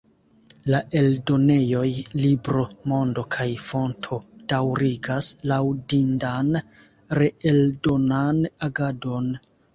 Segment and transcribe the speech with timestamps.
[0.75, 1.89] La eldonejoj
[2.21, 4.19] Libro-Mondo kaj Fonto
[4.55, 6.51] daŭrigas laŭdindan
[7.21, 9.33] reeldonan agadon.